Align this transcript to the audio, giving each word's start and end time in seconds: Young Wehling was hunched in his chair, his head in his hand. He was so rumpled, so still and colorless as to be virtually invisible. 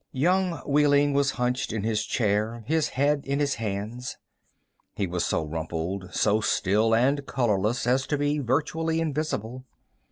Young 0.13 0.63
Wehling 0.65 1.13
was 1.13 1.29
hunched 1.37 1.71
in 1.71 1.83
his 1.83 2.03
chair, 2.03 2.63
his 2.65 2.89
head 2.97 3.23
in 3.23 3.39
his 3.39 3.53
hand. 3.61 4.15
He 4.95 5.05
was 5.05 5.23
so 5.23 5.43
rumpled, 5.45 6.09
so 6.11 6.41
still 6.41 6.95
and 6.95 7.23
colorless 7.27 7.85
as 7.85 8.07
to 8.07 8.17
be 8.17 8.39
virtually 8.39 8.99
invisible. 8.99 9.63